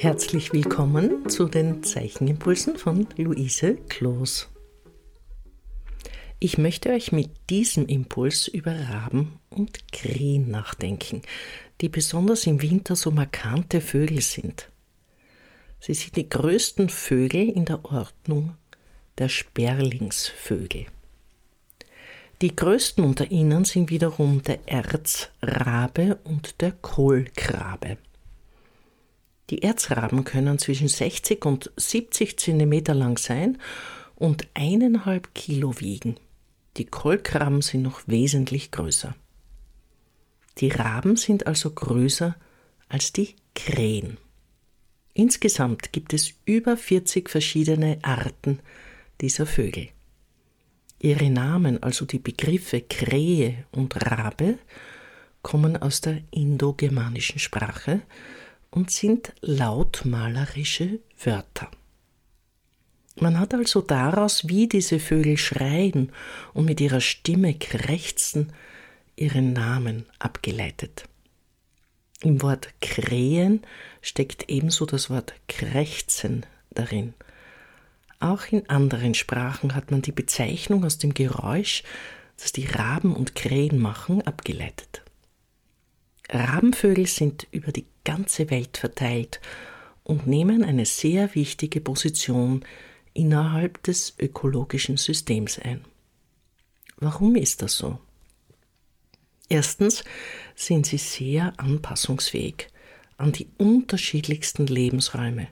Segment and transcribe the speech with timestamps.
[0.00, 4.48] Herzlich willkommen zu den Zeichenimpulsen von Luise Kloos.
[6.38, 11.20] Ich möchte euch mit diesem Impuls über Raben und Krähen nachdenken,
[11.82, 14.70] die besonders im Winter so markante Vögel sind.
[15.80, 18.56] Sie sind die größten Vögel in der Ordnung
[19.18, 20.86] der Sperlingsvögel.
[22.40, 27.98] Die größten unter ihnen sind wiederum der Erzrabe und der Kohlkrabe.
[29.50, 33.58] Die Erzraben können zwischen 60 und 70 Zentimeter lang sein
[34.14, 36.16] und eineinhalb Kilo wiegen.
[36.76, 39.16] Die Kolkraben sind noch wesentlich größer.
[40.58, 42.36] Die Raben sind also größer
[42.88, 44.18] als die Krähen.
[45.14, 48.60] Insgesamt gibt es über 40 verschiedene Arten
[49.20, 49.88] dieser Vögel.
[51.00, 54.58] Ihre Namen, also die Begriffe Krähe und Rabe,
[55.42, 58.02] kommen aus der indogermanischen Sprache
[58.70, 61.70] und sind lautmalerische Wörter.
[63.16, 66.12] Man hat also daraus, wie diese Vögel schreien
[66.54, 68.52] und mit ihrer Stimme krächzen,
[69.16, 71.04] ihren Namen abgeleitet.
[72.22, 73.62] Im Wort krähen
[74.02, 77.14] steckt ebenso das Wort krächzen darin.
[78.20, 81.82] Auch in anderen Sprachen hat man die Bezeichnung aus dem Geräusch,
[82.36, 85.02] das die Raben und Krähen machen, abgeleitet.
[86.28, 89.40] Rabenvögel sind über die ganze Welt verteilt
[90.04, 92.64] und nehmen eine sehr wichtige Position
[93.12, 95.84] innerhalb des ökologischen Systems ein.
[96.96, 97.98] Warum ist das so?
[99.48, 100.04] Erstens
[100.54, 102.68] sind sie sehr anpassungsfähig
[103.16, 105.48] an die unterschiedlichsten Lebensräume.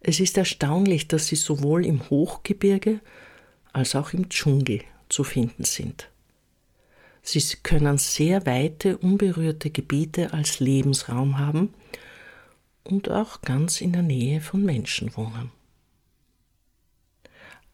[0.00, 3.00] Es ist erstaunlich, dass sie sowohl im Hochgebirge
[3.72, 6.11] als auch im Dschungel zu finden sind.
[7.22, 11.72] Sie können sehr weite, unberührte Gebiete als Lebensraum haben
[12.82, 15.52] und auch ganz in der Nähe von Menschen wohnen.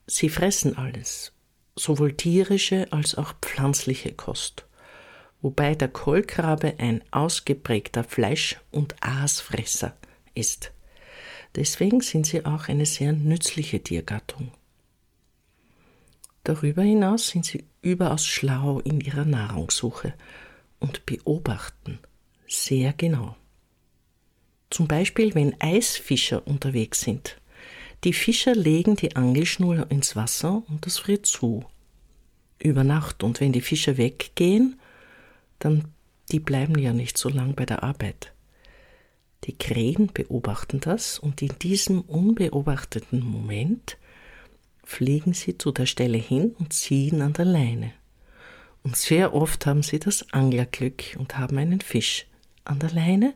[0.06, 1.32] Sie fressen alles,
[1.76, 4.66] sowohl tierische als auch pflanzliche Kost,
[5.40, 9.96] wobei der Kohlkrabe ein ausgeprägter Fleisch- und Aasfresser
[10.34, 10.72] ist.
[11.56, 14.52] Deswegen sind sie auch eine sehr nützliche Tiergattung.
[16.48, 20.14] Darüber hinaus sind sie überaus schlau in ihrer Nahrungssuche
[20.78, 21.98] und beobachten
[22.46, 23.36] sehr genau.
[24.70, 27.38] Zum Beispiel, wenn Eisfischer unterwegs sind.
[28.02, 31.66] Die Fischer legen die Angelschnur ins Wasser und das friert zu.
[32.58, 33.22] Über Nacht.
[33.22, 34.80] Und wenn die Fischer weggehen,
[35.58, 35.84] dann
[36.32, 38.32] die bleiben ja nicht so lang bei der Arbeit.
[39.44, 43.98] Die Krähen beobachten das und in diesem unbeobachteten Moment
[44.88, 47.92] fliegen sie zu der Stelle hin und ziehen an der Leine.
[48.82, 52.26] Und sehr oft haben sie das Anglerglück und haben einen Fisch
[52.64, 53.34] an der Leine,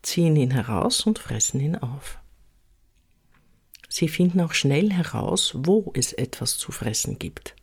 [0.00, 2.18] ziehen ihn heraus und fressen ihn auf.
[3.90, 7.54] Sie finden auch schnell heraus, wo es etwas zu fressen gibt.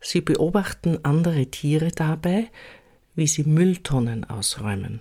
[0.00, 2.50] Sie beobachten andere Tiere dabei,
[3.14, 5.00] wie sie Mülltonnen ausräumen,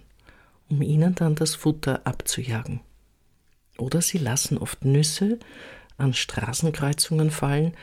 [0.69, 2.81] um ihnen dann das Futter abzujagen.
[3.79, 5.39] Oder sie lassen oft Nüsse
[5.97, 7.73] an Straßenkreuzungen fallen,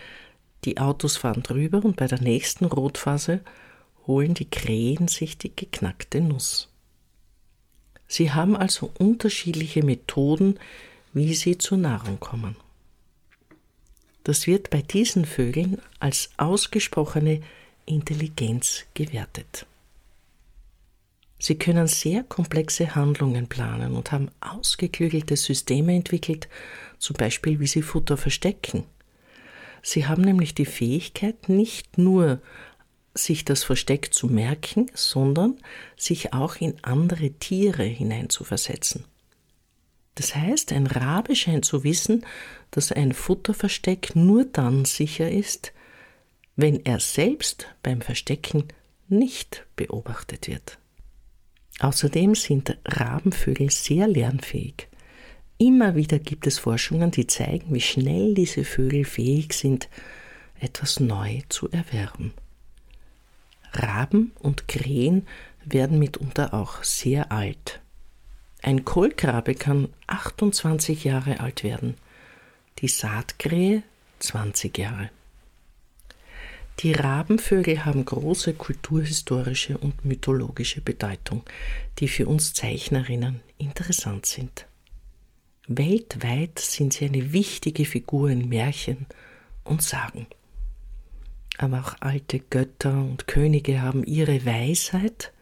[0.64, 3.41] die Autos fahren drüber und bei der nächsten Rotphase
[4.06, 6.69] holen die Krähen sich die geknackte Nuss.
[8.06, 10.58] Sie haben also unterschiedliche Methoden,
[11.12, 12.56] wie sie zur Nahrung kommen.
[14.24, 17.42] Das wird bei diesen Vögeln als ausgesprochene
[17.86, 19.66] Intelligenz gewertet.
[21.39, 26.49] Sie können sehr komplexe Handlungen planen und haben ausgeklügelte Systeme entwickelt,
[26.99, 28.84] zum Beispiel wie sie Futter verstecken.
[29.83, 32.41] Sie haben nämlich die Fähigkeit, nicht nur
[33.15, 35.59] sich das Versteck zu merken, sondern
[35.97, 39.05] sich auch in andere Tiere hineinzuversetzen.
[40.15, 42.25] Das heißt, ein Rabe scheint zu wissen,
[42.71, 45.72] dass ein Futterversteck nur dann sicher ist,
[46.57, 48.69] wenn er selbst beim Verstecken
[49.09, 50.78] nicht beobachtet wird.
[51.80, 54.88] Außerdem sind Rabenvögel sehr lernfähig.
[55.59, 59.88] Immer wieder gibt es Forschungen, die zeigen, wie schnell diese Vögel fähig sind,
[60.60, 62.32] etwas neu zu erwerben.
[63.72, 65.26] Raben und Krähen
[65.65, 67.80] werden mitunter auch sehr alt.
[68.62, 71.97] Ein Kohlkrabe kann 28 Jahre alt werden,
[72.78, 73.82] die Saatkrähe
[74.20, 75.10] 20 Jahre.
[76.80, 81.42] Die Rabenvögel haben große kulturhistorische und mythologische Bedeutung,
[81.98, 84.66] die für uns Zeichnerinnen interessant sind.
[85.66, 89.06] Weltweit sind sie eine wichtige Figur in Märchen
[89.62, 90.26] und Sagen.
[91.56, 95.32] Aber auch alte Götter und Könige haben ihre Weisheit,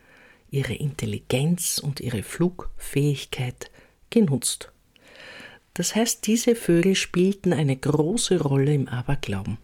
[0.50, 3.70] ihre Intelligenz und ihre Flugfähigkeit
[4.11, 4.70] genutzt
[5.75, 9.56] Das heißt, diese Vögel spielten eine große Rolle im Aberglauben.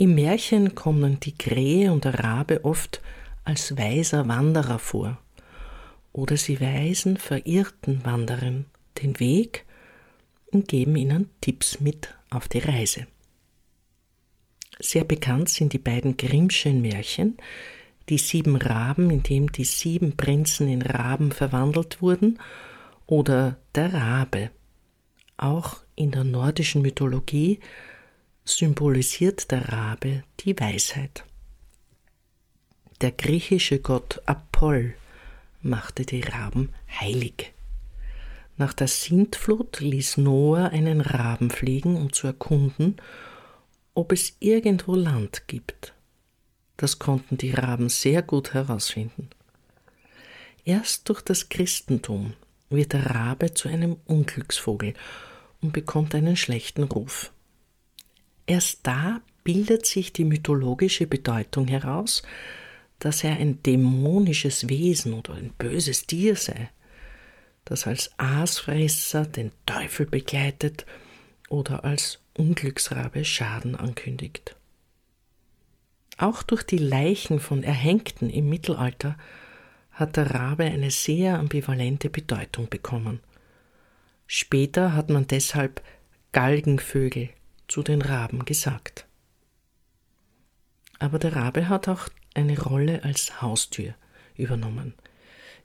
[0.00, 3.02] Im Märchen kommen die Krähe und der Rabe oft
[3.44, 5.18] als weiser Wanderer vor,
[6.12, 8.66] oder sie weisen verirrten Wanderern
[9.02, 9.64] den Weg
[10.52, 13.08] und geben ihnen Tipps mit auf die Reise.
[14.78, 17.36] Sehr bekannt sind die beiden Grimmschen Märchen,
[18.08, 22.38] die sieben Raben, in dem die sieben Prinzen in Raben verwandelt wurden,
[23.06, 24.50] oder der Rabe.
[25.36, 27.58] Auch in der nordischen Mythologie
[28.48, 31.24] symbolisiert der Rabe die Weisheit.
[33.00, 34.94] Der griechische Gott Apoll
[35.62, 37.52] machte die Raben heilig.
[38.56, 42.96] Nach der Sintflut ließ Noah einen Raben fliegen, um zu erkunden,
[43.94, 45.94] ob es irgendwo Land gibt.
[46.76, 49.30] Das konnten die Raben sehr gut herausfinden.
[50.64, 52.34] Erst durch das Christentum
[52.70, 54.94] wird der Rabe zu einem Unglücksvogel
[55.60, 57.32] und bekommt einen schlechten Ruf.
[58.48, 62.22] Erst da bildet sich die mythologische Bedeutung heraus,
[62.98, 66.70] dass er ein dämonisches Wesen oder ein böses Tier sei,
[67.66, 70.86] das als Aasfresser den Teufel begleitet
[71.50, 74.56] oder als Unglücksrabe Schaden ankündigt.
[76.16, 79.18] Auch durch die Leichen von Erhängten im Mittelalter
[79.90, 83.20] hat der Rabe eine sehr ambivalente Bedeutung bekommen.
[84.26, 85.82] Später hat man deshalb
[86.32, 87.28] Galgenvögel
[87.68, 89.06] zu den Raben gesagt.
[90.98, 93.94] Aber der Rabe hat auch eine Rolle als Haustür
[94.36, 94.94] übernommen,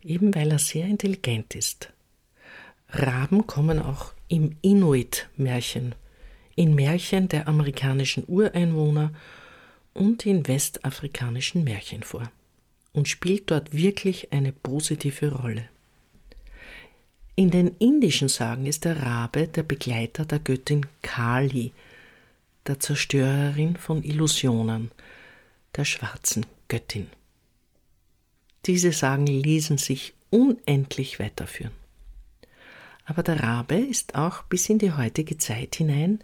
[0.03, 1.91] eben weil er sehr intelligent ist.
[2.89, 5.95] Raben kommen auch im Inuit-Märchen,
[6.55, 9.11] in Märchen der amerikanischen Ureinwohner
[9.93, 12.31] und in westafrikanischen Märchen vor
[12.93, 15.67] und spielt dort wirklich eine positive Rolle.
[17.35, 21.73] In den indischen Sagen ist der Rabe der Begleiter der Göttin Kali,
[22.67, 24.91] der Zerstörerin von Illusionen,
[25.75, 27.07] der schwarzen Göttin.
[28.65, 31.73] Diese Sagen ließen sich unendlich weiterführen.
[33.05, 36.19] Aber der Rabe ist auch bis in die heutige Zeit hinein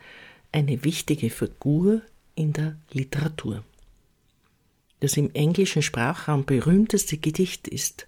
[0.51, 2.01] eine wichtige Figur
[2.35, 3.63] in der Literatur.
[5.01, 8.07] Das im englischen Sprachraum berühmteste Gedicht ist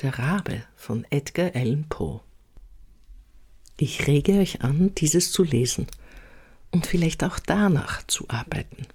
[0.00, 2.20] Der Rabe von Edgar Allan Poe.
[3.78, 5.86] Ich rege euch an, dieses zu lesen
[6.70, 8.86] und vielleicht auch danach zu arbeiten.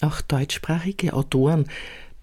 [0.00, 1.68] Auch deutschsprachige Autoren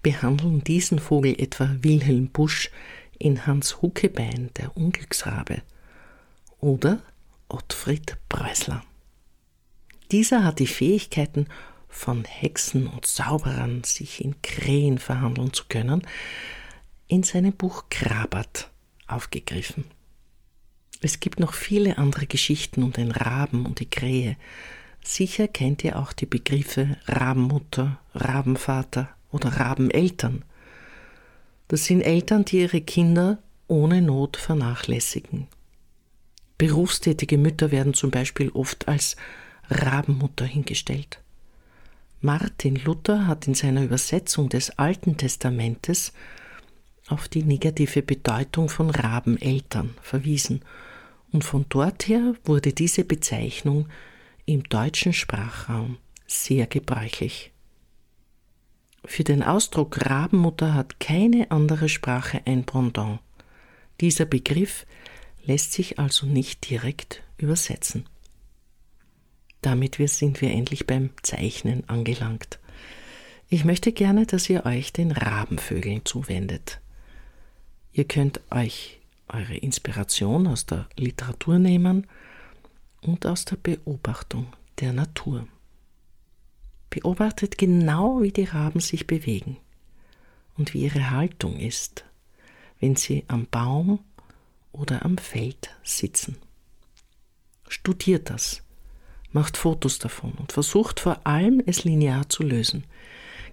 [0.02, 2.70] behandeln diesen Vogel etwa Wilhelm Busch
[3.18, 5.62] in Hans Huckebein, der Unglücksrabe,
[6.58, 7.02] oder
[7.48, 8.82] Ottfried Preußler.
[10.10, 11.46] Dieser hat die Fähigkeiten,
[11.92, 16.06] von Hexen und Zauberern sich in Krähen verhandeln zu können,
[17.06, 18.70] in seinem Buch Krabat
[19.06, 19.84] aufgegriffen.
[21.04, 24.36] Es gibt noch viele andere Geschichten um den Raben und die Krähe.
[25.04, 30.44] Sicher kennt ihr auch die Begriffe Rabenmutter, Rabenvater oder Rabeneltern.
[31.66, 35.48] Das sind Eltern, die ihre Kinder ohne Not vernachlässigen.
[36.56, 39.16] Berufstätige Mütter werden zum Beispiel oft als
[39.70, 41.20] Rabenmutter hingestellt.
[42.20, 46.12] Martin Luther hat in seiner Übersetzung des Alten Testamentes
[47.08, 50.62] auf die negative Bedeutung von Rabeneltern verwiesen,
[51.32, 53.88] und von dort her wurde diese Bezeichnung
[54.44, 57.52] im deutschen Sprachraum sehr gebräuchlich.
[59.04, 63.20] Für den Ausdruck Rabenmutter hat keine andere Sprache ein Pendant.
[64.00, 64.86] Dieser Begriff
[65.44, 68.06] lässt sich also nicht direkt übersetzen.
[69.60, 72.58] Damit sind wir endlich beim Zeichnen angelangt.
[73.48, 76.80] Ich möchte gerne, dass ihr euch den Rabenvögeln zuwendet.
[77.92, 79.01] Ihr könnt euch
[79.32, 82.06] eure Inspiration aus der Literatur nehmen
[83.00, 84.46] und aus der Beobachtung
[84.80, 85.46] der Natur.
[86.90, 89.56] Beobachtet genau, wie die Raben sich bewegen
[90.56, 92.04] und wie ihre Haltung ist,
[92.80, 94.00] wenn sie am Baum
[94.72, 96.36] oder am Feld sitzen.
[97.68, 98.62] Studiert das,
[99.30, 102.84] macht Fotos davon und versucht vor allem es linear zu lösen.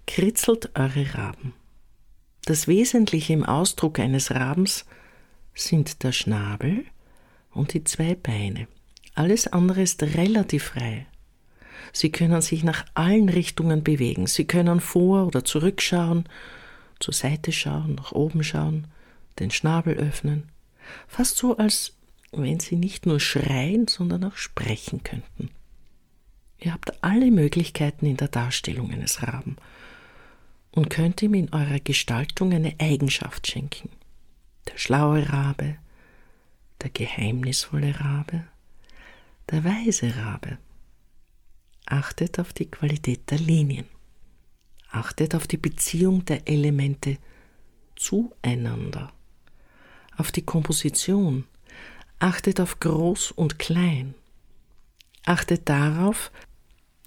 [0.08, 1.54] Kritzelt eure Raben.
[2.46, 4.86] Das Wesentliche im Ausdruck eines Rabens
[5.62, 6.86] sind der Schnabel
[7.52, 8.68] und die zwei Beine.
[9.16, 11.06] Alles andere ist relativ frei.
[11.92, 14.28] Sie können sich nach allen Richtungen bewegen.
[14.28, 16.26] Sie können vor- oder zurückschauen,
[17.00, 18.88] zur Seite schauen, nach oben schauen,
[19.40, 20.50] den Schnabel öffnen.
[21.08, 21.94] Fast so, als
[22.32, 25.50] wenn sie nicht nur schreien, sondern auch sprechen könnten.
[26.60, 29.56] Ihr habt alle Möglichkeiten in der Darstellung eines Raben
[30.72, 33.90] und könnt ihm in eurer Gestaltung eine Eigenschaft schenken.
[34.68, 35.78] Der schlaue Rabe,
[36.82, 38.44] der geheimnisvolle Rabe,
[39.50, 40.58] der weise Rabe.
[41.86, 43.86] Achtet auf die Qualität der Linien.
[44.92, 47.18] Achtet auf die Beziehung der Elemente
[47.96, 49.12] zueinander,
[50.18, 51.46] auf die Komposition.
[52.20, 54.14] Achtet auf Groß und Klein.
[55.26, 56.32] Achtet darauf,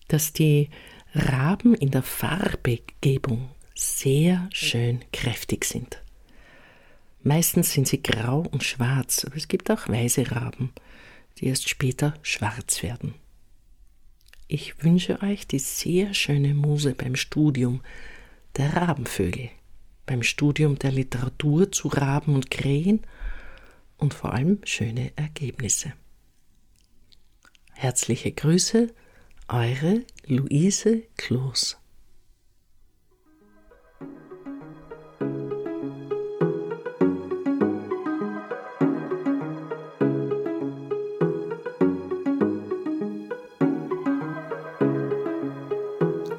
[0.08, 0.70] dass die
[1.14, 6.02] Raben in der Farbegebung sehr schön kräftig sind.
[7.22, 10.72] Meistens sind sie grau und schwarz, aber es gibt auch weiße Raben,
[11.38, 13.14] die erst später schwarz werden.
[14.48, 17.80] Ich wünsche euch die sehr schöne Muse beim Studium
[18.56, 19.50] der Rabenvögel,
[20.04, 23.00] beim Studium der Literatur zu Raben und Krähen
[23.98, 25.92] und vor allem schöne Ergebnisse.
[27.72, 28.92] Herzliche Grüße,
[29.48, 31.81] eure Luise Kloß.